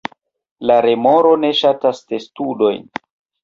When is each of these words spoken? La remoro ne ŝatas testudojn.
La 0.69 0.77
remoro 0.85 1.35
ne 1.43 1.53
ŝatas 1.61 2.03
testudojn. 2.11 2.93